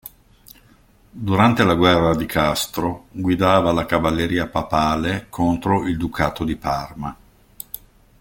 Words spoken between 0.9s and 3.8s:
Durante la guerra di Castro guidava